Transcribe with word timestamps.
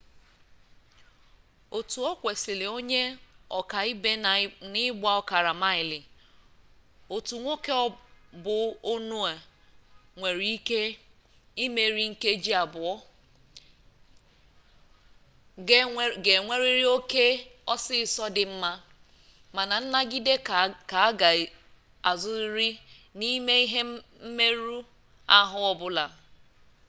otu 1.77 1.99
okwesiri 2.11 2.67
onye 2.77 3.03
oka-ibe 3.59 4.11
na 4.23 4.31
igba 4.85 5.09
okara-maili 5.21 5.99
otu 7.15 7.33
nwoke 7.41 7.73
bu 8.43 8.55
onue 8.93 9.33
nwere 10.17 10.45
ike 10.55 10.81
imeri 11.65 12.03
nkeji 12.11 12.51
abuo 12.63 12.93
ga 16.25 16.31
enweriri 16.39 16.85
oke 16.97 17.25
osiso 17.73 18.25
di 18.35 18.43
nma 18.51 18.71
mana 19.55 19.75
nnagide 19.83 20.35
ka 20.89 20.99
aga 21.07 21.29
azuriri 22.09 22.69
nime 23.19 23.53
ihe 23.65 23.81
mmeru-ahu 23.89 25.57
obula 25.71 26.05